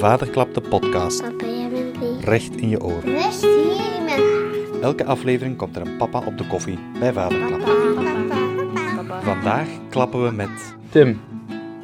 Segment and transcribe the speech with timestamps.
[0.00, 1.22] Vaderklap de podcast.
[1.22, 2.24] Papa, jij bent lief.
[2.24, 3.02] Recht in je oren.
[3.02, 7.60] Rust hier in mijn Elke aflevering komt er een papa op de koffie bij Vaderklap.
[7.60, 9.20] papa.
[9.22, 11.20] Vandaag klappen we met Tim,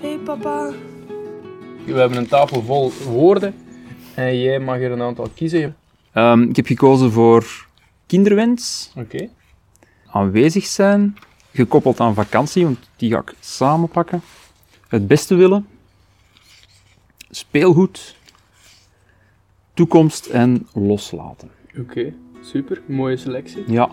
[0.00, 0.70] Hey papa.
[1.86, 3.54] we hebben een tafel vol woorden
[4.14, 5.76] en jij mag er een aantal kiezen.
[6.12, 7.66] Ehm, ik heb gekozen voor
[8.06, 9.28] kinderwens, Oké.
[10.06, 11.16] aanwezig zijn,
[11.52, 14.20] gekoppeld aan vakantie, want die ga ik samenpakken.
[14.88, 15.66] Het beste willen,
[17.30, 18.16] speelgoed,
[19.74, 21.50] toekomst en loslaten.
[21.80, 22.82] Oké, super.
[22.86, 23.64] Mooie selectie.
[23.72, 23.90] Ja,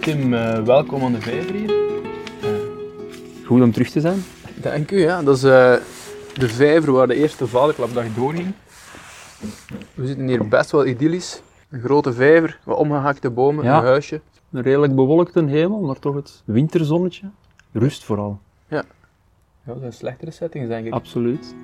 [0.00, 1.74] Tim, eh, welkom aan de vijver hier.
[3.44, 4.22] goed om terug te zijn.
[4.60, 5.22] Dank u, ja.
[5.22, 5.74] Dat is eh,
[6.34, 8.52] de vijver waar de eerste vaderklapdag doorging.
[9.94, 11.42] We zitten hier best wel idyllisch.
[11.70, 13.78] Een grote vijver, wat omgehakte bomen, Ja.
[13.78, 14.20] een huisje.
[14.52, 17.30] Een redelijk bewolkte hemel, maar toch het winterzonnetje.
[17.72, 18.84] Rust vooral, Ja,
[19.64, 20.92] dat zijn slechtere settings, denk ik.
[20.92, 21.54] absoluut.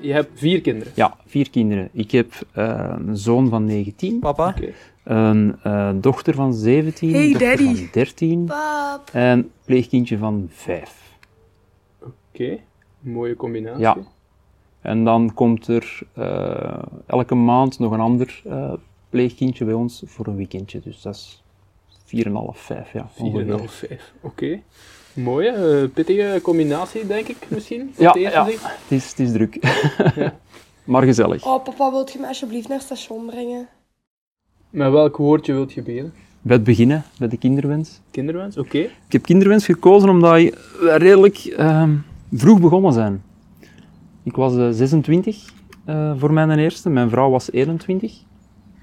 [0.00, 0.92] Je hebt vier kinderen.
[0.96, 1.88] Ja, vier kinderen.
[1.92, 4.48] Ik heb eh, een zoon van 19, papa.
[4.48, 4.72] Oké.
[5.04, 7.74] een eh, dochter van 17, Hey, dochter daddy.
[7.76, 9.10] van 13 Pap.
[9.12, 11.16] en pleegkindje van 5.
[12.02, 12.58] Oké,
[13.00, 13.80] mooie combinatie.
[13.80, 13.96] Ja.
[14.80, 18.72] En dan komt er eh, elke maand nog een ander eh,
[19.08, 20.80] pleegkindje bij ons voor een weekendje.
[20.80, 21.42] Dus dat is
[22.08, 22.12] 4,5,
[22.52, 23.10] 5 ja.
[23.14, 23.68] 4,5, ongeveer.
[23.68, 24.12] 5.
[24.20, 24.60] Oké.
[25.12, 27.90] Mooie, eh, pittige combinatie, denk ik misschien.
[27.92, 28.44] voor Ja, het eerste ja.
[28.46, 29.58] Het, is, het is druk.
[30.14, 30.34] Ja.
[30.92, 31.46] maar gezellig.
[31.46, 33.68] Oh papa, wilt je me alsjeblieft naar het station brengen?
[34.70, 36.12] Met welk woordje wilt je beginnen?
[36.42, 38.00] Bij het beginnen, bij de kinderwens.
[38.10, 38.78] Kinderwens, oké.
[38.78, 40.52] Ik heb kinderwens gekozen omdat we
[40.98, 41.96] redelijk ehm,
[42.32, 43.22] vroeg begonnen zijn.
[44.22, 45.44] Ik was eh, 26
[45.84, 48.12] eh, voor mijn eerste, mijn vrouw was 21.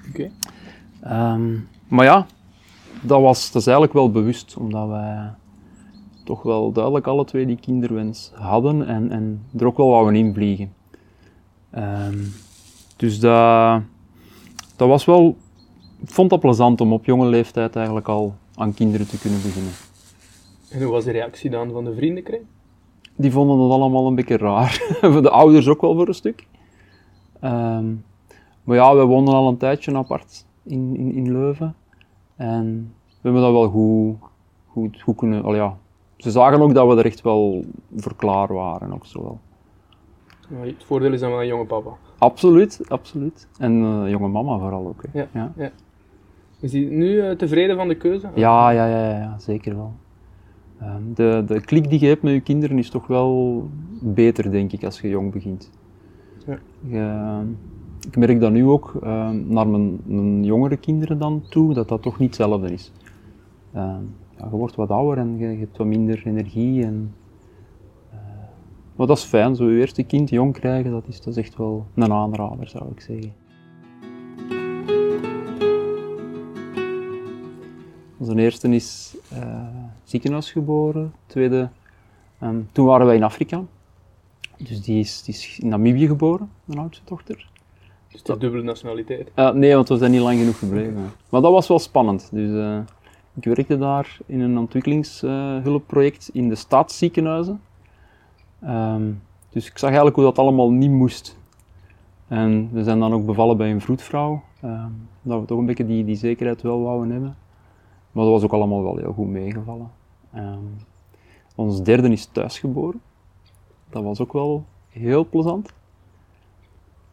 [0.10, 0.32] Oké.
[1.02, 1.54] Ehm,
[1.88, 2.28] maar ja,
[3.02, 5.34] dat, was, dat is eigenlijk wel bewust, omdat wij
[6.24, 10.74] toch wel duidelijk alle twee die kinderwens hadden en, en er ook wel wouden invliegen.
[11.70, 12.18] Ehm,
[12.96, 13.82] dus dat,
[14.76, 15.38] dat was wel,
[16.02, 19.72] ik vond dat plezant om op jonge leeftijd eigenlijk al aan kinderen te kunnen beginnen.
[20.70, 22.44] En hoe was de reactie dan van de vriendenkring?
[23.16, 24.98] Die vonden het allemaal een beetje raar.
[25.22, 26.48] de ouders ook wel voor een stuk.
[27.40, 27.86] Ehm,
[28.64, 31.76] maar ja, we woonden al een tijdje apart in, in, in Leuven.
[32.36, 34.16] En we hebben dat wel goed,
[34.68, 35.44] goed, goed kunnen...
[35.44, 35.78] Al ja,
[36.18, 37.66] ze zagen ook dat we er echt wel
[37.96, 38.94] voor klaar waren.
[38.94, 39.40] Ook zo wel.
[40.50, 41.90] Ja, Het voordeel is dan wel een jonge papa.
[42.18, 43.48] Absoluut, absoluut.
[43.58, 45.04] En eh, jonge mama vooral ook.
[45.12, 45.20] Hè.
[45.34, 45.52] Ja.
[45.56, 45.72] Ja.
[46.60, 48.30] Is hij nu eh, tevreden van de keuze?
[48.36, 49.94] Ja, ja, ja, ja, ja, zeker wel.
[50.80, 53.64] Ehm, de, de klik die je hebt met je kinderen is toch wel
[54.02, 55.72] beter, denk ik, als je jong begint.
[56.46, 56.58] Ja.
[56.82, 57.44] Je-
[58.06, 62.20] ik merk dat nu ook ehm, naar mijn, jongere kinderen dan toe, dat dat toch
[62.20, 62.92] niet hetzelfde is.
[63.74, 64.02] Ehm,
[64.38, 66.84] ja, je wordt wat ouder en je, hebt wat minder energie.
[66.84, 67.14] En,
[68.12, 68.18] eh,
[68.96, 71.58] maar dat is fijn, zo je eerste kind jong krijgen, dat is, dat is echt
[71.58, 73.34] wel een aanrader, zou ik zeggen.
[78.18, 81.14] Onze eerste is eh ziekenhuis geboren.
[81.26, 81.70] Tweede,
[82.40, 83.64] ehm, toen waren wij in Afrika.
[84.58, 87.50] Dus die is, die is in Namibië geboren, mijn oudste dochter.
[88.16, 89.32] Dus de dubbele nationaliteit.
[89.34, 91.12] Eh, nee, want we zijn niet lang genoeg gebleven.
[91.30, 92.30] Maar dat was wel spannend.
[92.32, 92.78] Dus, eh,
[93.34, 97.62] ik werkte daar in een ontwikkelingshulpproject in de stadsziekenhuizen.
[98.62, 99.12] Ehm,
[99.50, 101.38] dus ik zag eigenlijk hoe dat allemaal niet moest.
[102.28, 104.44] En we zijn dan ook bevallen bij een vroedvrouw.
[104.62, 107.36] ehm, dat we toch een beetje die, die zekerheid wel wouden hebben.
[108.12, 109.92] Maar dat was ook allemaal wel heel goed meegevallen.
[110.34, 110.60] Ehm,
[111.56, 113.02] ons derde is thuisgeboren.
[113.90, 115.74] Dat was ook wel heel plezant.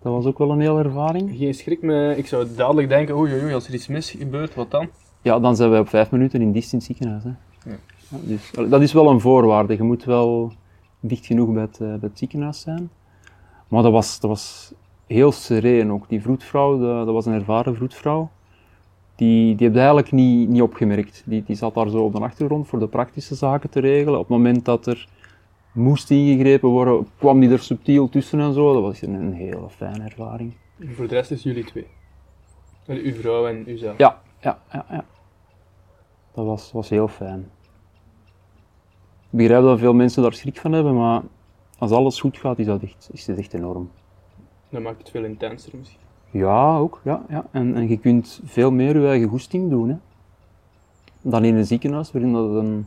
[0.03, 1.37] Dat was ook wel een hele ervaring.
[1.37, 4.71] Geen schrik me, ik zou dadelijk denken, oei oei als er iets mis gebeurt, wat
[4.71, 4.89] dan?
[5.23, 7.23] Ja, dan zijn wij op vijf minuten in dienst in het ziekenhuis.
[7.25, 7.31] Hè.
[7.71, 7.77] Ja.
[8.12, 9.77] Ja, dus, dat is wel een voorwaarde.
[9.77, 10.53] Je moet wel
[11.01, 12.91] dicht genoeg bij het, eh, bij het ziekenhuis zijn.
[13.69, 14.73] Maar dat was, dat was
[15.07, 16.09] heel sereen ook.
[16.09, 18.31] Die vroedvrouw, dat, dat was een ervaren vroedvrouw.
[19.15, 21.23] Die, die heb je eigenlijk niet, niet opgemerkt.
[21.26, 24.19] Die, die zat daar zo op de achtergrond voor de praktische zaken te regelen.
[24.19, 25.09] Op het moment dat er
[25.73, 28.73] moest ingegrepen worden, kwam die er subtiel tussen en zo.
[28.73, 30.55] Dat was een, een hele fijne ervaring.
[30.79, 31.87] En voor de rest is jullie twee.
[32.87, 33.99] En uw vrouw en uzelf.
[33.99, 35.05] Ja, ja, ja, ja.
[36.35, 37.51] Dat was, was heel fijn.
[39.31, 41.23] Ik begrijp dat veel mensen daar schrik van hebben, maar
[41.79, 43.91] als alles goed gaat, is dat echt, is dat echt enorm.
[44.69, 46.01] Dan maakt het veel intenser misschien.
[46.31, 47.01] Ja, ook.
[47.05, 47.47] Ja, ja.
[47.51, 49.89] En, en je kunt veel meer je eigen goesting doen.
[49.89, 49.97] Hè.
[51.23, 52.87] Dan in een ziekenhuis, waarin dat een,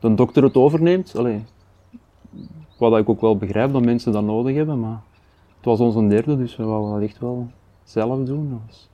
[0.00, 1.16] de dokter het overneemt.
[1.16, 1.44] Allee,
[2.78, 5.00] wat ik ook wel begrijp dat mensen dat nodig hebben, maar
[5.56, 7.46] het was onze derde, dus we wouden dat echt wel
[7.84, 8.48] zelf doen.
[8.50, 8.88] Dat was,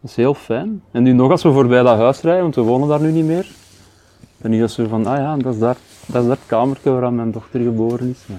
[0.00, 0.82] dat is heel fijn.
[0.90, 3.24] En nu nog als we voorbij dat huis rijden, want we wonen daar nu niet
[3.26, 3.46] meer,
[4.38, 7.12] Dan is dat zo van, ah ja, dat is daar, dat is dat kamertje waar
[7.12, 8.24] mijn dochter geboren is.
[8.26, 8.34] Ja.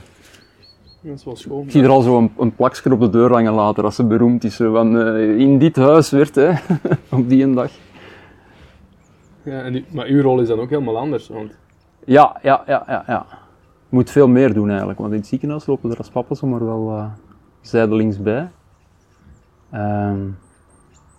[1.01, 1.63] Dat is wel schoon.
[1.63, 4.03] Ik zie er al zo een, een plakje op de deur hangen later, als ze
[4.05, 4.55] beroemd is.
[4.55, 6.51] Van, eh, in dit huis werd, hè,
[7.17, 7.71] op die een dag.
[9.43, 11.27] Ja, en u- maar uw rol is dan ook helemaal anders.
[11.27, 11.51] Want
[12.05, 13.25] Ja, ja, ja, ja, ja.
[13.93, 16.65] Je moet veel meer doen eigenlijk, want in het ziekenhuis lopen er als papa zomaar
[16.65, 17.05] wel eh,
[17.61, 18.51] zijdelings bij.
[19.71, 20.19] Ehm,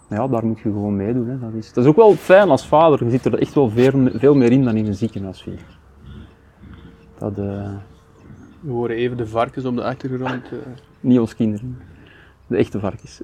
[0.09, 1.29] ja, daar moet je gewoon meedoen.
[1.29, 1.39] Hè.
[1.39, 4.11] Dat, is, dat is ook wel fijn als vader, je zit er echt wel veel,
[4.15, 5.67] veel meer in dan in een ziekenhuis, vind ik.
[7.19, 7.73] Dat, eh,
[8.61, 10.45] we horen even de varkens op de achtergrond.
[10.53, 10.59] eh.
[11.01, 11.79] niet ons kinderen,
[12.47, 13.23] de echte varkens.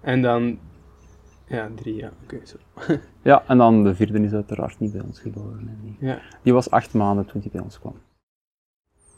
[0.00, 0.58] En dan...
[1.48, 2.10] Ja, drie, ja.
[2.22, 2.56] Oké, zo.
[3.22, 5.78] Ja, en dan de vierde is uiteraard niet bij ons geboren.
[5.82, 6.20] Die, Ja.
[6.42, 7.94] die was acht maanden toen hij bij ons kwam.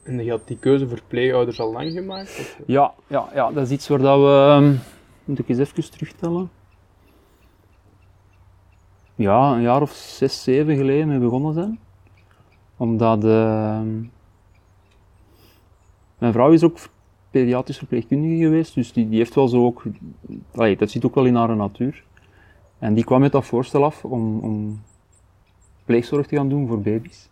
[0.04, 2.28] En je had die keuze voor pleegouders al lang gemaakt?
[2.38, 2.60] Of?
[2.66, 4.46] Ja, ja, ja, dat is iets waar dat we.
[4.48, 4.75] ehm,
[5.25, 6.50] Moet ik eens even terugtellen?
[9.14, 11.78] Ja, een jaar of zes, zeven geleden mee begonnen zijn.
[12.76, 13.24] Omdat.
[13.24, 14.00] ehm,
[16.19, 16.78] mijn vrouw is ook
[17.31, 19.82] pediatrisch verpleegkundige geweest, dus die, die heeft wel zo ook.
[20.54, 22.04] allee, dat zit ook wel in haar natuur.
[22.78, 24.80] En die kwam met dat voorstel af om, om
[25.84, 27.28] pleegzorg te gaan doen voor baby's.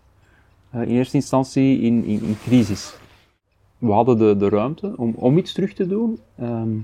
[0.70, 2.98] Eh, in eerste instantie in, in, crisis
[3.78, 6.18] we hadden de, de ruimte om, om iets terug te doen.
[6.36, 6.78] ehm,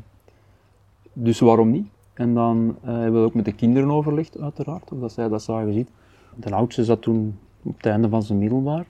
[1.12, 1.86] dus waarom niet?
[2.14, 5.42] En dan eh, hebben we ook met de kinderen overlegd, uiteraard, of dat zij dat
[5.42, 5.94] zagen zitten.
[6.36, 8.86] De oudste zat toen op het einde van zijn middelbaar.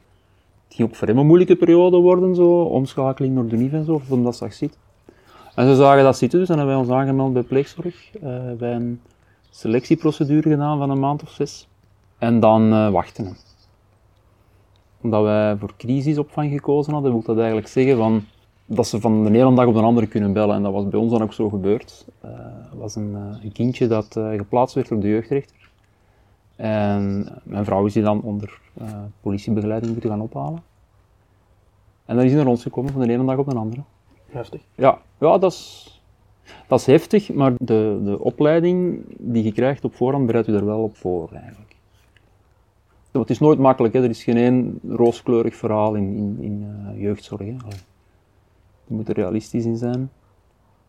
[0.65, 3.85] Het ging ook voor hem een moeilijke periode worden, zo, omschakeling naar de NIF en
[3.85, 4.79] zo, omdat ze zit.
[5.55, 8.17] En ze zagen dat zitten, dus dan hebben wij ons aangemeld bij pleegzorg.
[8.23, 9.01] Eh bij een
[9.55, 11.69] selectieprocedure gedaan van een maand of zes.
[12.19, 13.37] En dan eh, wachten.
[15.01, 18.25] omdat wij voor crisisopvang gekozen hadden, wil dat eigenlijk zeggen van,
[18.67, 20.57] dat ze van de ene dag op de andere kunnen bellen.
[20.57, 22.07] En dat was bij ons dan ook zo gebeurd.
[22.21, 25.71] Er was een, eh, een kindje dat geplaatst werd door de jeugdrechter.
[26.57, 28.61] En mijn vrouw is die dan onder
[29.21, 30.63] politiebegeleiding moeten gaan ophalen.
[32.05, 33.83] En dan is hij naar ons gekomen van de ene dag op de andere.
[34.27, 34.61] Heftig.
[34.75, 36.02] Ja, ja dat, is,
[36.67, 40.65] dat is heftig, maar de, de opleiding die je krijgt op voorhand bereidt u er
[40.65, 41.77] wel op voor eigenlijk.
[43.13, 44.03] Het is nooit makkelijk, hè.
[44.03, 47.41] er is geen één rooskleurig verhaal in, in, in eh, jeugdzorg.
[47.41, 47.55] Hè.
[48.87, 50.11] Je moet er realistisch in zijn.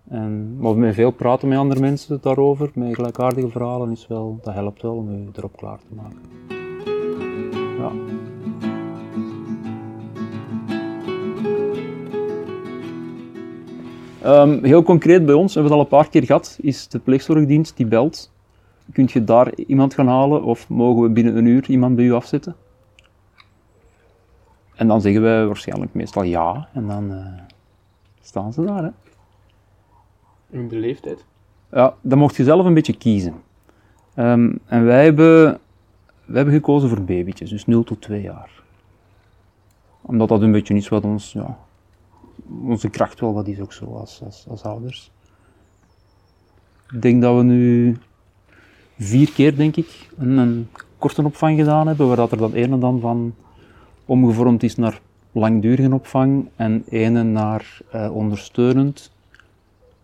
[0.07, 4.81] En, maar veel praten met andere mensen daarover, met gelijkaardige verhalen, is wel, dat helpt
[4.81, 6.62] wel om je erop klaar te maken.
[14.23, 16.99] Ehm, heel concreet bij ons, hebben we het al een paar keer gehad, is de
[16.99, 18.31] pleegzorgdienst die belt.
[18.91, 22.13] Kunt je daar iemand gaan halen of mogen we binnen een uur iemand bij u
[22.13, 22.55] afzetten?
[24.75, 27.25] En dan zeggen wij waarschijnlijk meestal ja en dan eh,
[28.21, 28.83] staan ze daar.
[28.83, 28.89] Hè?
[30.49, 31.25] In de leeftijd.
[31.71, 33.33] Ja, dan mocht je zelf een beetje kiezen.
[34.13, 35.43] Ehm, en wij hebben,
[36.25, 38.49] wij hebben gekozen voor babytjes, dus 0 tot 2 jaar.
[40.01, 41.57] Omdat dat een beetje is wat ons, ja,
[42.65, 45.11] onze kracht wel wat is ook zo als, als, ouders.
[46.91, 47.97] Ik denk dat we nu
[48.97, 52.77] vier keer, denk ik, een, een korte opvang gedaan hebben, waar dat er dan ene
[52.77, 53.33] dan van
[54.05, 54.99] omgevormd is naar
[55.31, 59.11] langdurige opvang en ene naar eh, ondersteunend.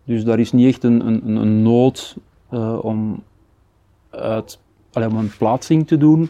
[0.04, 2.16] Dus daar is niet echt een, een, een- nood
[2.48, 3.22] eh, om,
[4.10, 4.58] uit,
[4.92, 6.28] allee, om een plaatsing te doen,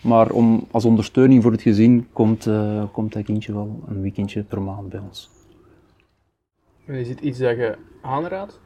[0.00, 4.42] maar om, als ondersteuning voor het gezin komt, eh, komt dat kindje wel een weekendje
[4.42, 5.30] per maand bij ons.
[6.86, 8.60] Is het iets dat je aanraadt?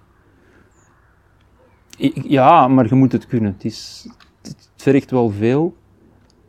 [2.13, 3.53] Ja, maar je moet het kunnen.
[3.53, 4.09] Het, is,
[4.43, 5.77] het vergt wel veel.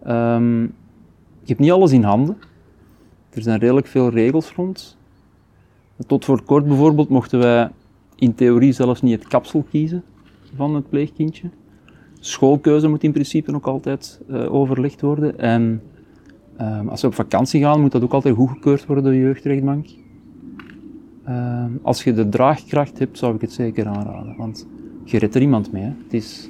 [0.04, 2.38] Ehm, je hebt niet alles in handen.
[3.30, 4.98] Er zijn redelijk veel regels rond.
[6.08, 7.72] Tot voor kort bijvoorbeeld mochten wij
[8.16, 10.04] in theorie zelfs niet het kapsel kiezen
[10.56, 11.50] van het pleegkindje.
[12.20, 15.40] Schoolkeuze moet in principe ook altijd eh, overlegd worden.
[15.40, 15.82] En
[16.58, 19.88] ehm, als we op vakantie gaan, moet dat ook altijd goedgekeurd worden door de jeugdrechtbank.
[21.24, 24.36] Ehm, als je de draagkracht hebt, zou ik het zeker aanraden.
[24.38, 24.68] Want
[25.04, 25.84] je redt er iemand mee.
[25.84, 25.94] Hè.
[26.04, 26.50] Het is,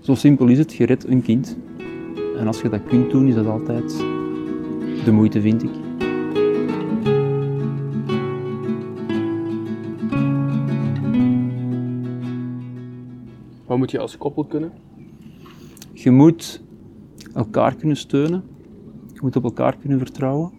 [0.00, 1.56] zo simpel is het, je redt een kind.
[2.38, 3.96] En als je dat kunt doen, is dat altijd
[5.04, 5.70] de moeite, vind ik.
[13.66, 14.72] Wat moet je als koppel kunnen?
[15.92, 16.62] Je moet
[17.34, 18.42] elkaar kunnen steunen.
[19.12, 20.50] Je moet op elkaar kunnen vertrouwen.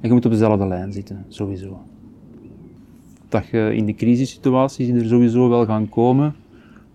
[0.00, 1.80] En je moet op dezelfde lijn zitten, sowieso.
[3.32, 6.34] Dat je in de crisissituaties die er sowieso wel gaan komen,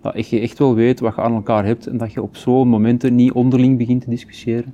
[0.02, 2.68] dat je echt wel weet wat je aan elkaar hebt en dat je op zo'n
[2.68, 4.74] momenten niet onderling begint te discussiëren,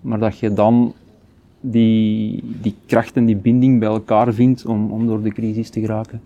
[0.00, 0.94] maar dat je dan
[1.60, 5.80] die, die kracht en die binding bij elkaar vindt om, om door de crisis te
[5.80, 6.20] geraken.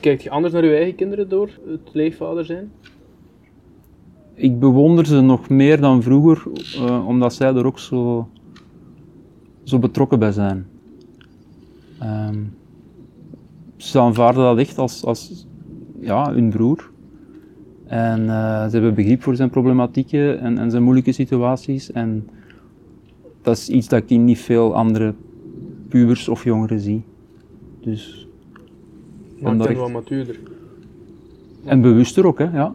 [0.00, 2.70] Kijkt je anders naar je eigen kinderen door het leefvader zijn?
[4.36, 6.42] ik bewonder ze nog meer dan vroeger,
[6.76, 8.28] eh, omdat zij er ook zo,
[9.62, 10.66] zo betrokken bij zijn.
[11.98, 12.38] Ehm,
[13.76, 15.46] ze aanvaarden dat echt als, als
[16.00, 16.90] ja, hun broer.
[17.86, 21.92] En eh, ze hebben begrip voor zijn problematieken en, en zijn moeilijke situaties.
[21.92, 22.28] En
[23.42, 25.14] dat is iets dat ik in niet veel andere
[25.88, 27.02] pubers of jongeren zie.
[27.80, 28.28] Dus,
[29.40, 30.38] ben wel matuurder.
[31.64, 32.74] en bewuster ook, hè, ja.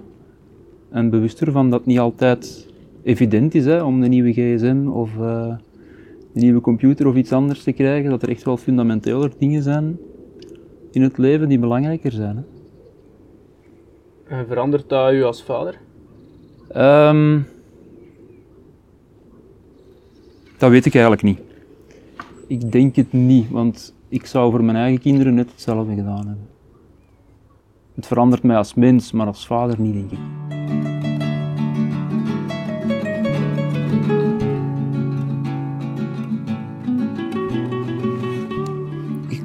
[0.90, 2.68] En bewuster van dat het niet altijd
[3.04, 5.56] evident is hè, om een nieuwe gsm of eh,
[6.34, 8.10] nieuwe computer of iets anders te krijgen.
[8.10, 9.98] Dat er echt wel fundamenteler dingen zijn
[10.92, 12.36] in het leven die belangrijker zijn.
[12.36, 12.44] Hè.
[14.38, 15.80] En verandert dat u als vader?
[16.68, 17.40] Ehm,
[20.58, 21.40] dat weet ik eigenlijk niet.
[22.48, 26.48] Ik denk het niet, want ik zou voor mijn eigen kinderen net hetzelfde gedaan hebben.
[27.96, 30.20] Het verandert mij als mens, maar als vader niet, denk ik.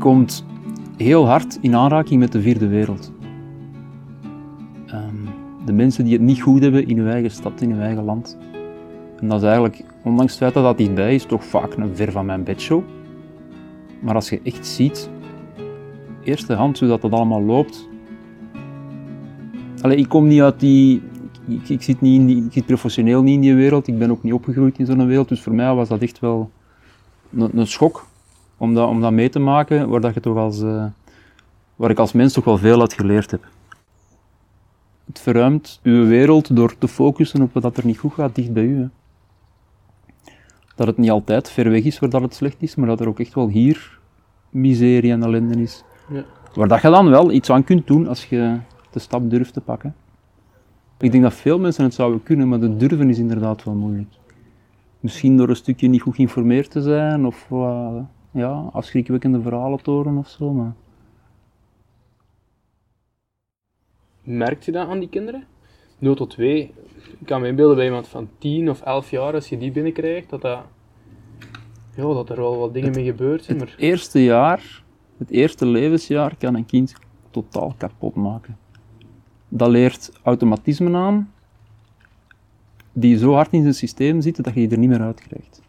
[0.06, 0.44] Komt
[0.96, 3.12] heel hard in aanraking met de vierde wereld.
[4.86, 5.14] Ehm,
[5.64, 8.38] de mensen die het niet goed hebben in hun eigen stad, in hun eigen land.
[9.20, 12.12] En dat is eigenlijk, ondanks het feit dat dat dichtbij is, toch vaak een ver
[12.12, 12.82] van mijn bedshow.
[14.00, 15.10] Maar als je echt ziet,
[16.25, 17.88] eerste hand, hoe dat, dat allemaal loopt.
[19.80, 21.02] Allee, ik kom niet uit die...
[21.46, 24.10] Ik, ik, zit niet in die, ik zit professioneel niet in die wereld, ik ben
[24.10, 26.50] ook niet opgegroeid in zo'n wereld, dus voor mij was dat echt wel
[27.36, 28.06] een, een schok
[28.56, 30.84] om dat, om dat mee te maken, waar, dat je toch als, eh,
[31.76, 33.44] waar ik als mens toch wel veel uit geleerd heb.
[35.04, 38.64] Het verruimt uw wereld door te focussen op wat er niet goed gaat dicht bij
[38.64, 38.80] u.
[38.80, 38.88] hè.
[40.75, 43.08] Dat het niet altijd ver weg is waar dat het slecht is, maar dat er
[43.08, 43.98] ook echt wel hier
[44.50, 45.84] miserie en ellende is.
[46.08, 46.25] Ja.
[46.54, 48.58] Waar dat je dan wel iets aan kunt doen als je
[48.90, 49.94] de stap durft te pakken.
[50.98, 54.14] Ik denk dat veel mensen het zouden kunnen, maar de durven is inderdaad wel moeilijk.
[55.00, 57.46] Misschien door een stukje niet goed geïnformeerd te zijn, of
[58.36, 60.52] ja, afschrikwekkende verhalen te horen of zo.
[60.52, 60.74] Maar...
[64.22, 65.44] Merkt je dat aan die kinderen?
[65.98, 66.72] 0 tot 2.
[67.20, 70.30] Ik kan me inbeelden bij iemand van 10 of 11 jaar, als je die binnenkrijgt,
[70.30, 70.60] dat, dat,
[71.96, 73.58] ja, dat er wel wat dingen mee gebeurd zijn.
[73.58, 74.82] Het Maar eerste jaar,
[75.18, 76.94] het eerste levensjaar, kan een kind
[77.30, 78.56] totaal kapot maken.
[79.48, 81.32] Dat leert automatismen aan,
[82.92, 85.62] die zo hard in zijn systeem zitten dat je die er niet meer uit krijgt.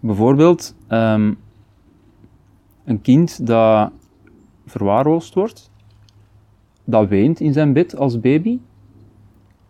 [0.00, 1.32] Bijvoorbeeld, ehm,
[2.84, 3.92] een kind dat
[4.66, 5.70] verwaarloosd wordt,
[6.84, 8.58] dat weent in zijn bed als baby,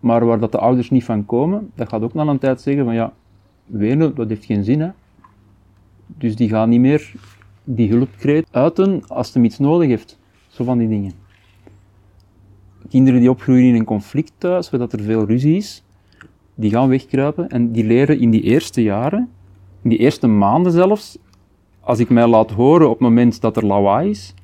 [0.00, 2.84] maar waar dat de ouders niet van komen, dat gaat ook na een tijd zeggen
[2.84, 3.12] van ja,
[3.66, 4.90] wenen, dat heeft geen zin hè.
[6.06, 7.12] Dus die gaan niet meer
[7.64, 10.18] die hulpkreet uiten als hem iets nodig heeft.
[10.48, 11.12] Zo van die dingen.
[12.88, 15.84] Kinderen die opgroeien in een conflict thuis, waar dat er veel ruzie is,
[16.54, 19.28] die gaan wegkruipen en die leren in die eerste jaren,
[19.82, 21.18] in die eerste maanden zelfs,
[21.90, 24.34] als ik mij laat horen op het moment dat er lawaai is,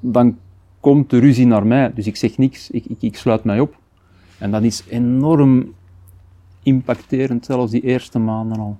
[0.00, 0.38] dan
[0.80, 1.92] komt de ruzie naar mij.
[1.94, 3.76] Dus ik zeg niks, ik, ik, ik sluit mij op.
[4.38, 5.74] En dat is enorm
[6.62, 8.78] impacterend, zelfs die eerste maanden al.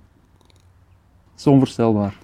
[1.31, 2.19] Dat is onvoorstelbaar.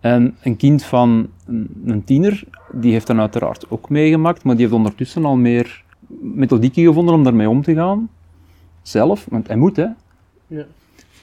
[0.00, 4.64] En een kind van een, een tiener, die heeft dan uiteraard ook meegemaakt, maar die
[4.64, 5.84] heeft ondertussen al meer
[6.20, 8.10] methodieken gevonden om daarmee om te gaan.
[8.82, 9.86] Zelf, want hij moet hè.
[10.46, 10.66] ja.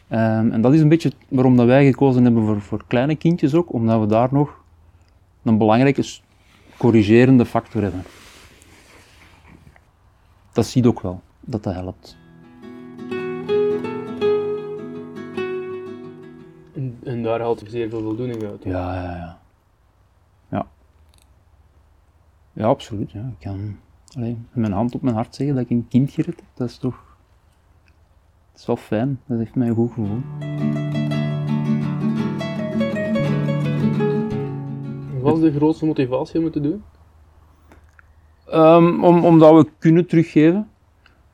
[0.10, 3.54] Ehm, en dat is een beetje waarom dat wij gekozen hebben voor, voor kleine kindjes
[3.54, 4.64] ook, omdat we daar nog
[5.44, 6.04] een belangrijke
[6.78, 8.04] corrigerende factor hebben.
[10.52, 12.18] Dat zie je ook wel, dat dat helpt.
[16.80, 18.64] en, en daar haalt je zeer veel voldoening uit.
[18.64, 19.40] Ja, ja, ja.
[20.50, 20.68] Ja,
[22.54, 23.12] ja absoluut.
[23.12, 23.28] Ja.
[23.28, 23.78] Ik kan
[24.16, 26.46] allee, met mijn hand op mijn hart zeggen dat ik een kind gered heb.
[26.54, 27.09] Dat is toch...
[28.60, 29.20] Is wel fijn.
[29.26, 30.22] Dat heeft mij een goed gevoel.
[35.22, 36.84] Wat is de grootste motivatie om het te doen?
[38.46, 40.70] Ehm, om, omdat we kunnen teruggeven.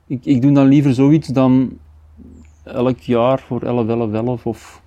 [0.07, 1.77] Ik, ik doe dan liever zoiets dan
[2.63, 4.81] elk jaar voor 11, 11, 11 of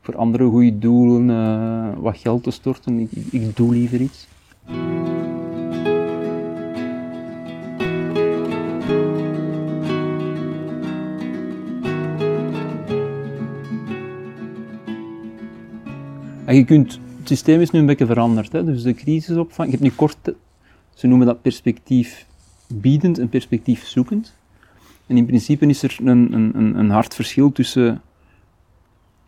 [0.00, 2.98] voor andere goede doelen eh, wat geld te storten.
[2.98, 4.28] Ik, ik, ik doe liever iets.
[16.54, 18.52] Je kunt, het systeem is nu een beetje veranderd.
[18.52, 18.64] Hè?
[18.64, 20.36] Dus de crisisopvang, je hebt nu korte,
[20.94, 22.26] ze noemen dat perspectief
[22.66, 24.34] biedend en perspectief zoekend.
[25.06, 28.02] En in principe is er een, een, een, een hard verschil tussen,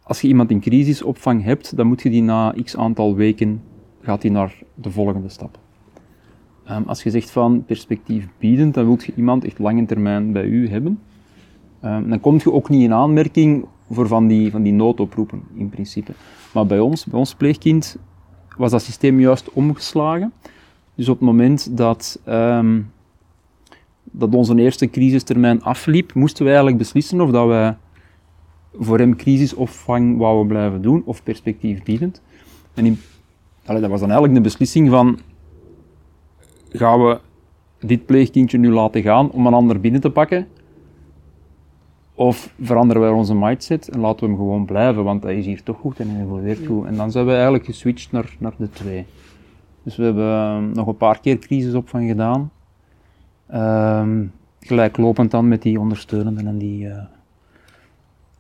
[0.02, 3.62] als je iemand in crisisopvang hebt, dan moet je die na x aantal weken,
[4.02, 5.59] gaat die naar de volgende stap.
[6.64, 10.45] Ehm, als je zegt van perspectief biedend, dan wil je iemand echt lange termijn bij
[10.45, 11.00] u hebben.
[11.80, 15.69] Ehm, dan kom je ook niet in aanmerking voor van die, van die noodoproepen, in
[15.69, 16.12] principe.
[16.52, 17.97] Maar bij ons, bij ons pleegkind,
[18.57, 20.33] was dat systeem juist omgeslagen.
[20.95, 22.81] Dus op het moment dat, ehm,
[24.02, 27.76] dat onze eerste crisistermijn afliep, moesten wij eigenlijk beslissen of dat wij
[28.78, 32.21] voor hem crisisopvang wouden blijven doen, of perspectief biedend.
[32.75, 32.99] En
[33.64, 35.19] dat was dan eigenlijk de beslissing van,
[36.69, 37.21] gaan we
[37.81, 40.47] dit pleegkindje nu laten gaan om een ander binnen te pakken?
[42.18, 45.62] Of veranderen wij onze mindset en laten we hem gewoon blijven, want hij is hier
[45.62, 46.87] toch goed en hij evolueert goed.
[46.87, 49.06] En dan zijn we eigenlijk geswitcht naar, naar de twee.
[49.82, 52.50] Dus we hebben ehm, nog een paar keer crisisopvang gedaan.
[53.46, 54.25] Ehm,
[54.61, 56.99] gelijklopend dan met die ondersteunende en die uh,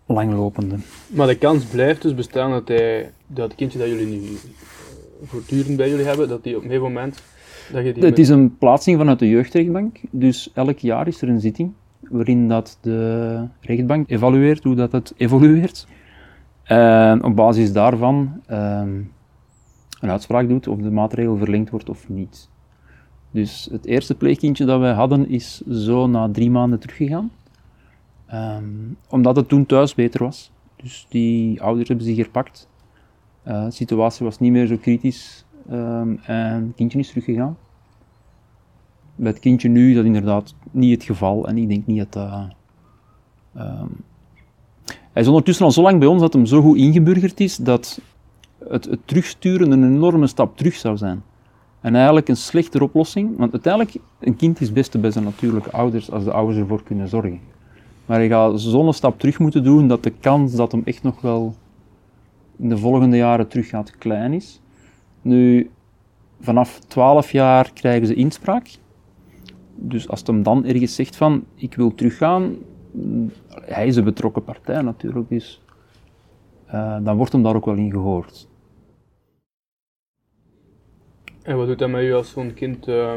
[0.06, 0.76] langlopende.
[1.06, 4.36] Maar de kans blijft dus bestaan dat, hij, dat het kindje dat jullie nu
[5.24, 7.22] voortdurend bij jullie hebben, dat die op een gegeven moment...
[7.72, 11.28] Dat je die het is een plaatsing vanuit de jeugdrechtbank, dus elk jaar is er
[11.28, 11.72] een zitting
[12.10, 15.86] waarin dat de rechtbank evalueert hoe dat het evolueert.
[16.62, 19.00] En op basis daarvan ehm,
[20.00, 22.48] een uitspraak doet of de maatregel verlengd wordt of niet.
[23.30, 27.30] Dus het eerste pleegkindje dat wij hadden is zo na drie maanden teruggegaan.
[28.34, 30.52] Um, omdat het toen thuis beter was.
[30.76, 32.68] Dus die ouders hebben zich herpakt.
[33.46, 36.20] Uh, de situatie was niet meer zo kritisch en
[36.66, 37.56] het kindje is teruggegaan.
[39.16, 42.48] Bij het kindje nu dat inderdaad niet het geval en ik denk niet dat.
[43.56, 44.04] Um,
[45.12, 48.00] hij is ondertussen al zo lang bij ons dat hem zo goed ingeburgerd is dat
[48.68, 51.22] het, het terugsturen een enorme stap terug zou zijn.
[51.80, 56.10] En eigenlijk een slechtere oplossing, want uiteindelijk, een kind is beste bij zijn natuurlijke ouders
[56.10, 57.40] als de ouders ervoor kunnen zorgen.
[58.06, 61.20] Maar je gaat zo'n stap terug moeten doen dat de kans dat hem echt nog
[61.20, 61.54] wel
[62.56, 64.60] in de volgende jaren terug gaat klein is.
[65.22, 65.70] Nu,
[66.40, 68.68] vanaf 12 jaar krijgen ze inspraak.
[69.76, 72.56] Dus als het hem dan ergens zegt van, ik wil teruggaan,
[73.50, 75.62] hij is een betrokken partij natuurlijk, dus
[76.66, 78.48] uh, dan wordt hem daar ook wel in gehoord.
[81.42, 83.14] En wat doet dat met u als zo'n kind, uh,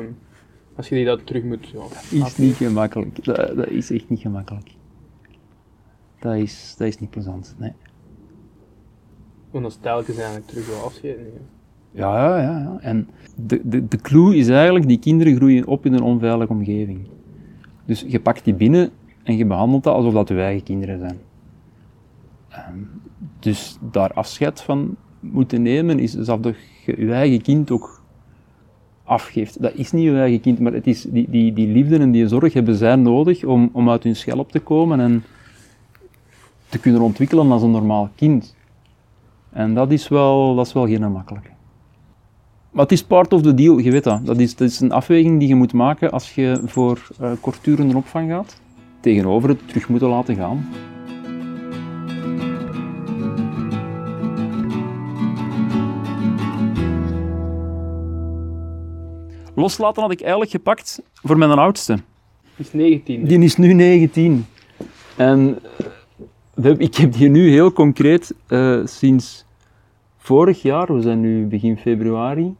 [0.76, 1.67] als je die dat terug moet...
[1.67, 1.80] Ja,
[2.19, 4.69] dat is niet gemakkelijk, dat, dat, is echt niet gemakkelijk.
[6.19, 7.74] Dat is, dat is niet plezant, nee.
[9.52, 11.59] Want dan telkens eigenlijk terug wel afscheid nemen.
[11.91, 12.78] Ja, ja, ja.
[12.80, 16.99] En de, de, de clue is eigenlijk, die kinderen groeien op in een onveilige omgeving.
[17.86, 18.89] Dus je pakt die binnen
[19.23, 21.17] en je behandelt dat alsof dat je eigen kinderen zijn.
[22.69, 22.89] Um,
[23.39, 28.02] dus daar afscheid van moeten nemen is alsof je je eigen kind ook
[29.04, 29.62] afgeeft.
[29.62, 32.28] Dat is niet je eigen kind, maar het is die, die, die liefde en die
[32.28, 35.23] zorg hebben zij nodig om, om uit hun schelp te komen en
[36.67, 38.56] te kunnen ontwikkelen als een normaal kind.
[39.49, 41.49] En dat is wel, dat is wel geen makkelijke.
[42.71, 44.25] Maar het is part of the deal, je weet dat.
[44.25, 47.97] Dat is, dat is een afweging die je moet maken als je voor uh, kortdurende
[47.97, 48.62] opvang gaat.
[48.99, 50.69] Tegenover het terug moeten laten gaan.
[59.55, 61.93] Loslaten had ik eigenlijk gepakt voor mijn oudste.
[62.55, 63.25] Die is 19.
[63.25, 64.45] Die is nu 19.
[65.15, 65.60] En
[66.77, 69.45] ik heb die nu heel concreet uh, sinds
[70.30, 72.56] vorig jaar, we zijn nu begin februari,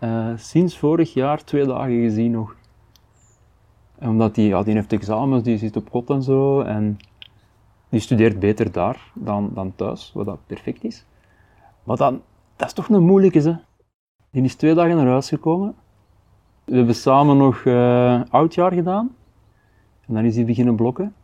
[0.00, 2.56] uh, sinds vorig jaar twee dagen gezien nog.
[4.00, 6.96] Omdat die, ja, die heeft examens, die zit op kot en zo, en
[7.88, 11.04] die studeert beter daar dan, dan thuis, wat dat perfect is.
[11.84, 12.22] Maar dan,
[12.56, 13.54] dat is toch een moeilijke, hè.
[14.30, 15.74] Die is twee dagen naar huis gekomen.
[16.64, 19.14] We hebben samen nog uh, oudjaar gedaan.
[20.06, 21.14] En dan is hij beginnen blokken.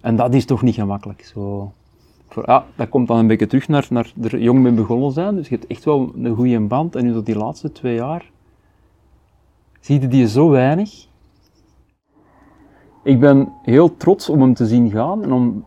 [0.00, 1.24] En dat is toch niet gemakkelijk.
[1.24, 1.72] Zo.
[2.34, 5.34] Ja, dat komt dan een beetje terug naar, naar er jong mee begonnen zijn.
[5.34, 6.96] Dus je hebt echt wel een goede band.
[6.96, 8.30] En nu dat die laatste twee jaar,
[9.80, 11.06] zie je die zo weinig.
[13.02, 15.66] Ik ben heel trots om hem te zien gaan en om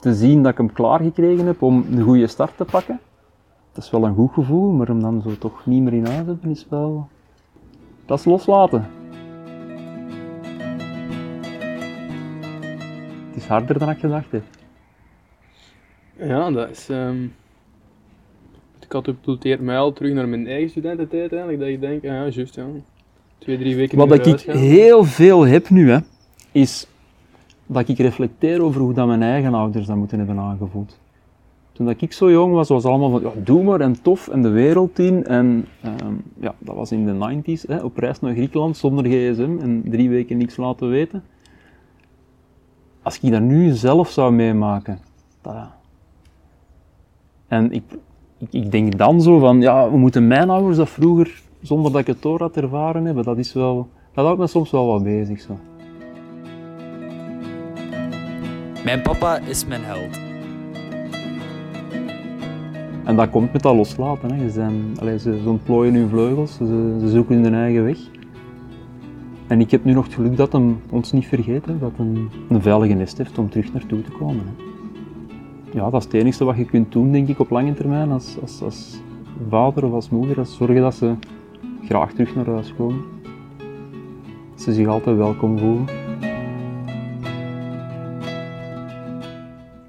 [0.00, 3.00] te zien dat ik hem klaargekregen heb om een goede start te pakken.
[3.72, 6.26] Dat is wel een goed gevoel, maar hem dan zo toch niet meer in huis
[6.26, 7.08] hebben is wel...
[8.06, 8.86] Dat is loslaten.
[13.26, 14.42] Het is harder dan ik gedacht heb.
[16.18, 16.88] Ja, dat is...
[16.88, 17.32] Um...
[18.80, 22.28] Ik catapulteert mij al terug naar mijn eigen studententijd eigenlijk, dat je denkt, ah ja,
[22.28, 22.66] juist ja,
[23.38, 25.98] twee, drie weken Wat ik heel veel heb nu, hè,
[26.52, 26.86] is
[27.66, 30.98] dat ik reflecteer over hoe dat mijn eigen ouders dat moeten hebben aangevoeld.
[31.72, 34.28] Toen dat ik zo jong was, was het allemaal van, ja, doe maar en tof
[34.28, 35.24] en de wereld in.
[35.24, 39.58] En um, ja, dat was in de 90s, hè, op reis naar Griekenland zonder gsm
[39.60, 41.24] en drie weken niks laten weten.
[43.02, 44.98] Als ik dat nu zelf zou meemaken,
[45.40, 45.54] dat,
[47.48, 47.82] en ik,
[48.38, 52.00] ik, ik, denk dan zo van, ja, we moeten mijn ouders dat vroeger zonder dat
[52.00, 55.02] ik het door had ervaren hebben, dat is wel, dat houdt me soms wel wat
[55.02, 55.58] bezig zo.
[58.84, 60.18] Mijn papa is mijn held.
[63.04, 64.32] En dat komt met dat loslaten.
[64.32, 64.42] Hè.
[64.42, 67.98] Ze, zijn, allee, ze, ze ontplooien hun vleugels, ze, ze zoeken hun eigen weg.
[69.46, 72.06] En ik heb nu nog het geluk dat hem ons niet vergeet, hè, dat hij
[72.48, 74.44] een veilige nest heeft om terug naartoe te komen.
[74.46, 74.73] Hè.
[75.74, 78.36] Ja, dat is het enige wat je kunt doen, denk ik, op lange termijn als,
[78.40, 79.00] als, als
[79.48, 80.36] vader of als moeder.
[80.36, 81.14] Dat is zorgen dat ze
[81.84, 83.04] graag terug naar huis komen.
[84.50, 85.84] Dat ze zich altijd welkom voelen.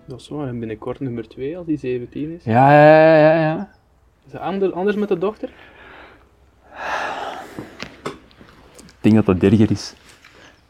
[0.06, 2.44] Dat is waar, en binnenkort nummer 2 als die 17 is.
[2.44, 3.70] Ja, ja, ja, ja.
[4.26, 5.50] Is het ander- anders met de dochter?
[8.86, 9.96] Ik denk dat dat erger is.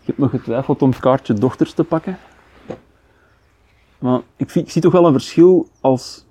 [0.02, 2.18] Ik heb nog getwijfeld om het kaartje dochters te pakken.
[4.06, 6.26] Maar ik, ik zie toch wel een verschil als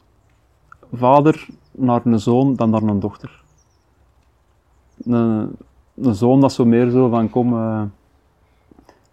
[0.92, 3.42] vader naar een zoon dan naar een dochter.
[5.04, 5.56] Een,
[5.94, 7.82] een zoon dat zo meer zo van kom, eh,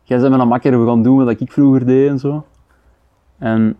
[0.03, 2.45] jij bent mijn makker, we gaan doen wat ik vroeger deed en zo.
[3.37, 3.79] En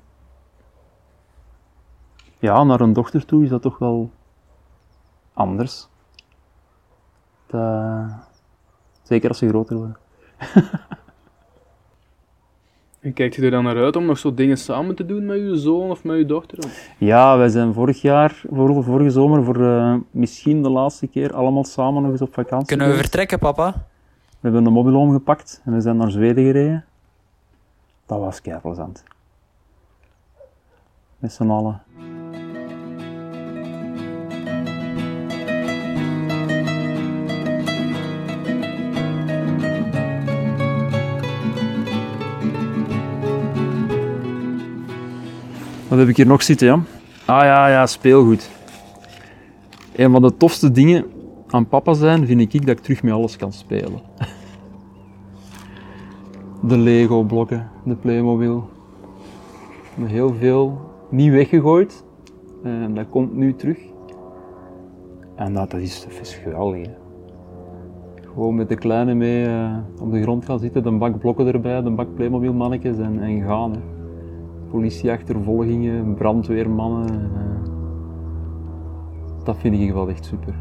[2.39, 4.12] ja, naar een dochter toe is dat toch wel
[5.34, 5.88] anders.
[7.48, 8.10] Dat,
[9.04, 9.98] Zeker als ze groter worden.
[13.01, 15.37] En kijkt je er dan naar uit om nog zo dingen samen te doen met
[15.37, 16.59] je zoon of met je dochter?
[16.97, 21.63] Ja, wij zijn vorig jaar, voor, vorige zomer, voor eh, misschien de laatste keer, allemaal
[21.63, 23.71] samen nog eens op vakantie Kunnen we vertrekken, papa?
[24.29, 26.85] We hebben een mobiloom gepakt en we zijn naar Zweden gereden.
[28.05, 29.03] Dat was kei plezant.
[31.17, 31.81] Met z'n allen.
[45.91, 46.73] Wat heb ik hier nog zitten, ja?
[47.25, 48.49] Ah ja, ja, speelgoed.
[49.95, 51.06] Een van de tofste dingen
[51.47, 54.01] aan papa zijn, vind ik dat ik terug met alles kan spelen.
[56.69, 58.69] De Lego-blokken, de Playmobil.
[60.01, 62.04] Heel veel niet weggegooid.
[62.63, 63.80] En dat komt nu terug.
[65.36, 66.88] En dat, dat, is, dat is geweldig.
[68.34, 71.77] Gewoon met de kleine mee eh, op de grond gaan zitten, een bak blokken erbij,
[71.77, 73.99] een bak Playmobil mannetjes en, en gaan.
[74.71, 77.10] Politieachtervolgingen, brandweermannen.
[77.36, 77.69] eh.
[79.43, 80.55] dat vind ik wel echt super.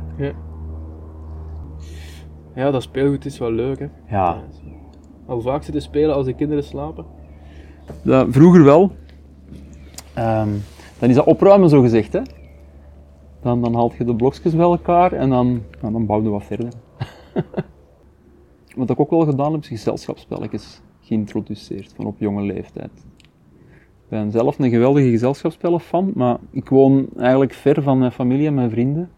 [2.55, 3.87] Ja, dat speelgoed is wel leuk, hè.
[4.09, 4.43] Ja,
[5.27, 7.05] Al vaak zitten spelen als de kinderen slapen.
[8.03, 8.93] Ja, vroeger wel.
[10.15, 10.49] Ehm,
[10.99, 12.13] dan is dat opruimen zo gezegd.
[12.13, 12.21] Hè?
[13.43, 16.45] Dan, dan haal je de blokjes bij elkaar en dan, ja, dan bouw je wat
[16.45, 16.73] verder.
[18.77, 22.91] Wat ik ook wel gedaan heb, is gezelschapsspelletjes geïntroduceerd van op jonge leeftijd.
[24.11, 28.47] Ik ben zelf een geweldige gezelschapsspellen fan, maar ik woon eigenlijk ver van mijn familie
[28.47, 29.11] en mijn vrienden.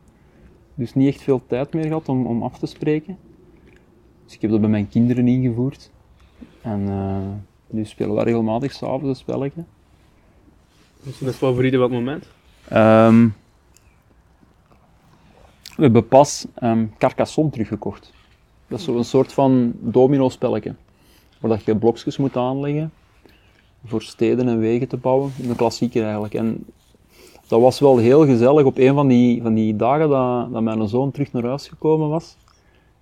[0.74, 3.18] Dus niet echt veel tijd meer gehad om, om af te spreken.
[4.24, 5.90] Dus ik heb dat bij mijn kinderen ingevoerd.
[6.62, 7.16] En eh,
[7.66, 9.64] nu spelen we regelmatig s'avonds een spelletje.
[11.02, 12.28] Dat is favoriete van het moment.
[12.68, 13.28] Ehm,
[15.76, 18.12] we hebben pas ehm, Carcassonne teruggekocht.
[18.68, 20.74] Dat is zo'n soort van domino-spelletje.
[21.40, 22.92] Waar dat je blokjes moet aanleggen
[23.85, 25.33] voor steden en wegen te bouwen.
[25.49, 26.35] Een klassieker eigenlijk.
[26.35, 26.64] En
[27.49, 28.64] dat was wel heel gezellig.
[28.64, 32.09] Op een van die, van die dagen dat, dat mijn zoon terug naar huis gekomen
[32.09, 32.37] was,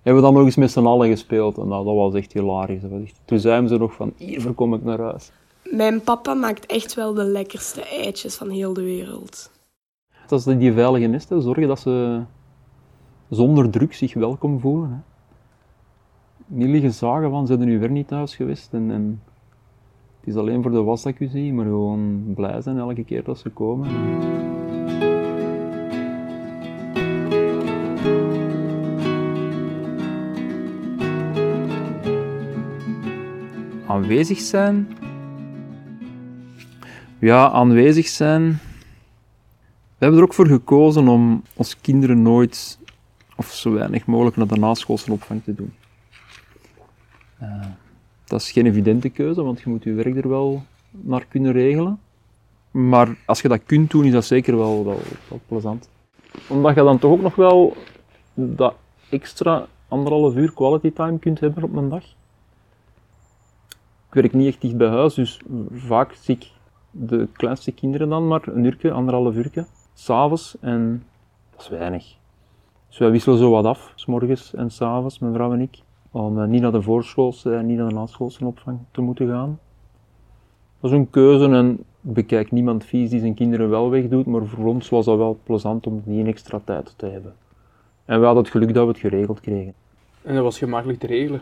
[0.01, 1.57] hebben we dan nog eens met z'n allen gespeeld.
[1.57, 2.81] En dat, dat was echt hilarisch.
[2.81, 5.31] Dat was echt- Toen zeiden ze nog van, hier kom ik naar huis.
[5.63, 9.51] Mijn papa maakt echt wel de lekkerste eitjes van heel de wereld.
[10.27, 12.21] Dat is die veilige nesten, zorgen dat ze
[13.29, 14.89] zonder druk zich welkom voelen.
[14.89, 14.97] Hè.
[16.55, 18.73] Niet liggen zagen van, ze zijn nu weer niet thuis geweest.
[18.73, 19.21] En, en
[20.21, 23.03] het is alleen voor de was dat ik u zie, maar gewoon blij zijn elke
[23.03, 23.89] keer dat ze komen.
[33.87, 34.87] Aanwezig zijn.
[37.19, 38.59] Ja, aanwezig zijn.
[39.97, 42.79] We hebben er ook voor gekozen om onze kinderen nooit
[43.35, 45.73] of zo weinig mogelijk naar de naschoolse opvang te doen.
[47.37, 47.65] Eh,
[48.31, 51.99] dat is geen evidente keuze, want je moet je werk er wel naar kunnen regelen.
[52.71, 54.99] Maar als je dat kunt doen, is dat zeker wel,
[55.47, 55.89] plezant.
[56.49, 57.75] Omdat je dan toch ook nog wel
[58.33, 58.75] dat
[59.09, 62.03] extra anderhalf uur quality time kunt hebben op een dag.
[64.07, 65.41] Ik werk niet echt dicht bij huis, dus
[65.71, 66.51] vaak zie ik
[66.91, 71.03] de kleinste kinderen dan maar een uurtje, anderhalf uurtje, s'avonds en
[71.51, 72.15] dat is weinig.
[72.89, 76.41] Dus wij wisselen zo wat af, s morgens en s'avonds, mijn vrouw en ik, om
[76.41, 79.59] eh, niet naar de voorschoolse en niet naar de naschoolse opvang te moeten gaan.
[80.79, 81.71] Dat is een keuze en
[82.03, 85.39] ik bekijk niemand vies die zijn kinderen wel wegdoet, maar voor ons was dat wel
[85.43, 87.33] plezant om die extra tijd te hebben.
[88.05, 89.73] En we hadden het geluk dat we het geregeld kregen.
[90.21, 91.41] En dat was gemakkelijk te regelen.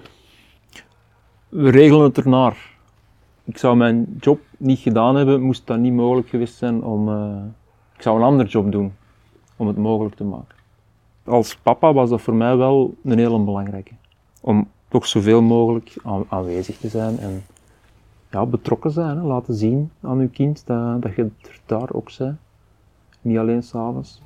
[1.49, 2.77] We regelen het ernaar.
[3.43, 7.09] Ik zou mijn job niet gedaan hebben, moest dat niet mogelijk geweest zijn om...
[7.09, 7.43] eh,
[7.95, 8.93] ik zou een ander job doen
[9.55, 10.55] om het mogelijk te maken.
[11.25, 13.91] Als papa was dat voor mij wel een hele belangrijke.
[14.49, 17.43] Om toch zoveel mogelijk aan- aanwezig te zijn en
[18.31, 19.17] ja, betrokken zijn.
[19.17, 19.23] Hè.
[19.23, 22.37] Laten zien aan uw kind dat, dat je er daar ook bent.
[23.21, 24.21] Niet alleen s'avonds.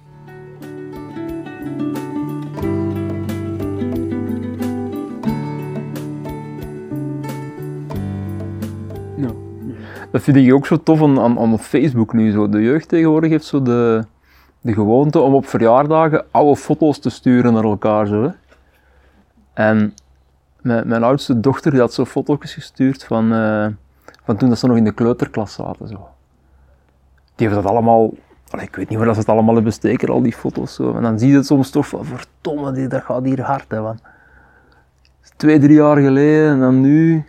[9.17, 9.31] Ja.
[10.11, 12.31] Dat vind ik ook zo tof aan, aan, aan Facebook nu.
[12.31, 12.49] Zo.
[12.49, 14.03] De jeugd tegenwoordig heeft zo de,
[14.61, 18.07] de gewoonte om op verjaardagen oude foto's te sturen naar elkaar.
[18.07, 18.29] Zo, hè.
[19.53, 19.93] En
[20.63, 23.67] mijn, mijn oudste dochter die had zo foto's gestuurd van, eh,
[24.23, 25.87] van toen dat ze nog in de kleuterklas zaten.
[25.87, 26.09] Zo.
[27.35, 28.13] Die hebben dat allemaal...
[28.49, 30.73] allee, ik weet niet waar dat ze het allemaal hebben steken, al die foto's.
[30.73, 30.93] Zo.
[30.95, 33.65] En dan zie je het soms toch van, verdomme, dat gaat hier hard.
[33.71, 33.99] Hè, man.
[35.35, 37.25] Twee, drie jaar geleden en dan nu...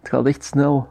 [0.00, 0.88] Het gaat echt snel.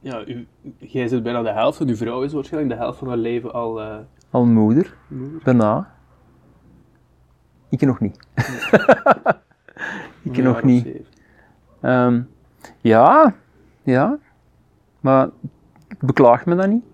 [0.00, 0.46] Ja, u,
[0.78, 3.52] jij zit bijna de helft, en uw vrouw is waarschijnlijk de helft van haar leven
[3.52, 3.96] al eh,
[4.30, 5.40] Al moeder, moeder.
[5.44, 5.93] daarna.
[7.74, 8.16] Ik nog niet.
[10.22, 10.88] ik Een nog niet.
[11.80, 12.20] Ehm,
[12.80, 13.34] ja,
[13.82, 14.18] ja.
[15.00, 15.28] Maar
[15.88, 16.84] ik beklaag me dat niet.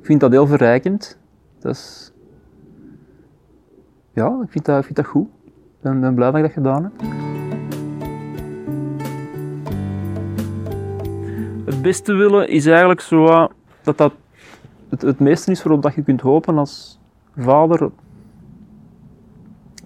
[0.00, 1.18] Ik vind dat heel verrijkend.
[1.58, 2.12] Dat is...
[4.12, 5.28] Ja, ik vind dat, ik vind dat goed.
[5.44, 6.92] Ik ben, ben blij dat ik dat gedaan heb.
[11.64, 13.48] Het beste willen is eigenlijk zo
[13.82, 14.12] dat dat
[14.88, 17.00] het, het meeste is waarop dat je kunt hopen als
[17.36, 17.90] vader.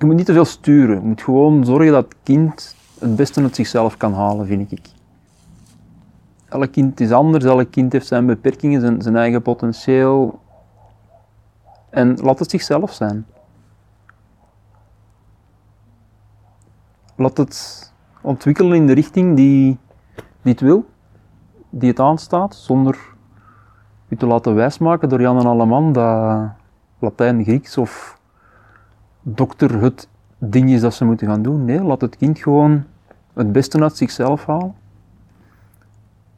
[0.02, 0.94] Je moet niet te veel sturen.
[1.00, 4.86] Je moet gewoon zorgen dat het kind het beste uit zichzelf kan halen, vind ik.
[6.48, 10.40] Elk kind is anders, elk kind heeft zijn beperkingen, zijn, zijn eigen potentieel.
[11.90, 13.26] En laat het zichzelf zijn.
[17.14, 19.78] Laat het ontwikkelen in de richting die,
[20.14, 20.84] die het wil,
[21.70, 22.98] die het aanstaat, zonder
[24.08, 26.50] je te laten wijsmaken door Jan en Alleman dat
[26.98, 28.20] Latijn, Grieks of
[29.22, 30.08] dokter het
[30.38, 31.64] ding is dat ze moeten gaan doen.
[31.64, 32.84] Nee, laat het kind gewoon
[33.32, 34.74] het beste uit zichzelf halen.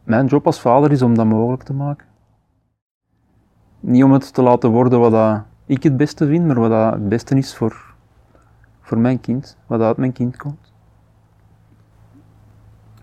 [0.02, 2.06] Mijn job als vader is om dat mogelijk te maken.
[3.80, 6.92] Niet om het te laten worden wat dat ik het beste vind, maar wat dat
[6.92, 7.94] het beste is voor,
[8.80, 10.72] voor mijn kind, wat dat uit mijn kind komt.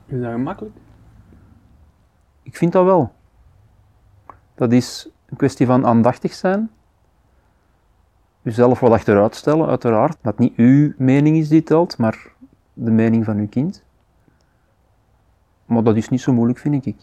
[0.06, 0.76] Is dat gemakkelijk?
[2.44, 3.12] Ik vind dat wel.
[4.56, 6.70] Dat is een kwestie van aandachtig zijn.
[8.42, 10.18] Uzelf wat achteruit stellen, uiteraard.
[10.22, 12.32] Dat niet uw mening is die telt, maar
[12.74, 13.84] de mening van uw kind.
[15.66, 16.98] Maar dat is niet zo moeilijk, vind ik.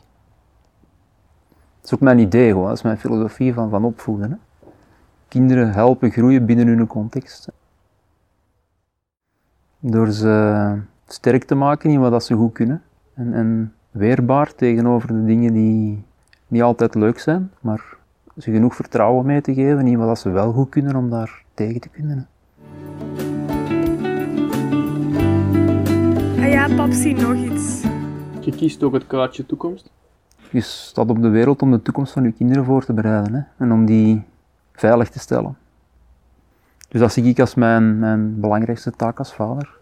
[1.77, 2.67] Dat is ook mijn idee, gewoon.
[2.67, 4.31] dat is mijn filosofie van, van opvoeden.
[4.31, 4.37] Hè.
[5.29, 7.49] Kinderen helpen groeien binnen hun context.
[9.79, 12.83] Door ze sterk te maken in wat ze goed kunnen.
[13.15, 16.05] En, en weerbaar tegenover de dingen die
[16.47, 17.98] niet altijd leuk zijn, maar
[18.39, 21.45] ze genoeg vertrouwen mee te geven in wat dat ze wel goed kunnen om daar
[21.55, 22.19] tegen te kunnen.
[22.19, 22.25] hè.
[26.43, 27.83] Ah ja, pap, zie nog iets.
[28.41, 29.91] Je kiest ook het kaartje toekomst.
[30.51, 33.65] Je staat op de wereld om de toekomst van je kinderen voor te bereiden hè?
[33.65, 34.23] en om die
[34.73, 35.57] veilig te stellen.
[36.89, 39.77] Dus dat zie ik als mijn, mijn belangrijkste taak als vader.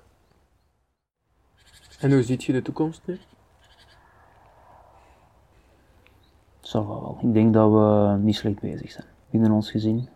[2.01, 3.19] En hoe ziet je de toekomst nu?
[6.67, 7.19] Zo wel.
[7.21, 10.09] Ik denk dat we niet slecht bezig zijn binnen ons gezin.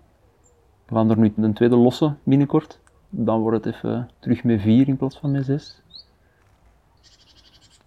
[0.87, 2.81] We gaan er nu een tweede lossen binnenkort.
[3.11, 5.83] Dan wordt het even terug met vier in plaats van met zes.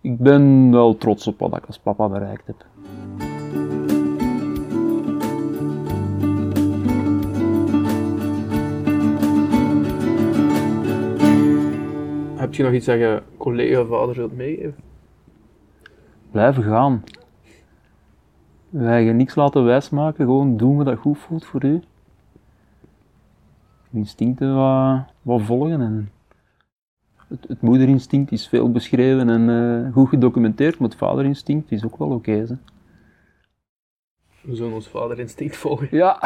[0.02, 2.66] Ik ben wel trots op wat ik als papa bereikt heb.
[12.36, 14.76] Heb je nog iets dat je collega-vader wilt meegeven?
[16.32, 17.04] Blijven gaan.
[18.74, 21.82] Wij je niks laten wijsmaken, gewoon doen wat dat goed voelt voor u.
[23.90, 25.82] Je instincten wat, wat volgen.
[25.82, 26.12] En
[27.28, 31.98] het, het moederinstinct is veel beschreven en eh, goed gedocumenteerd, maar het vaderinstinct is ook
[31.98, 32.32] wel oké.
[32.32, 32.46] hè.
[34.42, 35.88] We zullen ons vaderinstinct volgen.
[35.92, 36.20] ja,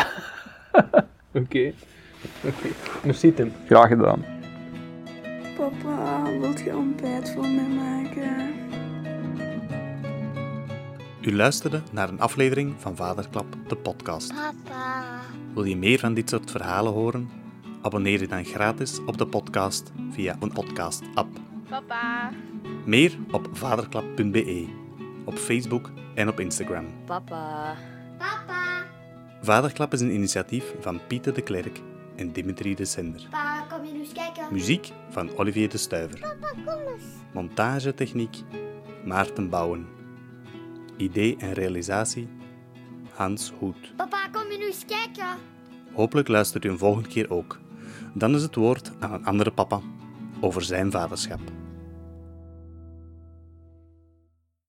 [1.42, 1.74] Oké.
[2.46, 2.68] Oké.
[3.06, 3.52] Merci Tim.
[3.66, 4.26] graag gedaan.
[5.58, 8.67] Papa, wilt je ontbijt voor mij maken?
[11.28, 14.34] U luisterde naar een aflevering van Vaderklap, de podcast.
[14.34, 15.04] Papa.
[15.54, 17.30] Wil je meer van dit soort verhalen horen?
[17.82, 21.40] Abonneer je dan gratis op de podcast via een podcast-app.
[21.70, 22.32] Papa.
[22.86, 24.68] Meer op vaderklap.be,
[25.26, 26.86] op Facebook en op Instagram.
[27.06, 27.76] Papa.
[28.18, 28.86] Papa.
[29.42, 31.82] Vaderklap is een initiatief van Pieter de Klerk
[32.16, 33.28] en Dimitri de Sender.
[33.30, 34.48] Pa, kom je eens kijken?
[34.52, 36.20] Muziek van Olivier de Stuiver.
[36.20, 37.04] Papa, kom eens.
[37.34, 38.38] Montagetechniek
[39.06, 39.97] Maarten Bouwen.
[40.98, 42.28] Idee en realisatie
[43.14, 43.94] Hans Hoed.
[43.96, 45.28] Papa, kom je nu eens kijken?
[45.94, 47.60] Hopelijk luistert u een volgende keer ook.
[48.14, 49.80] Dan is het woord aan een andere papa
[50.40, 51.40] over zijn vaderschap.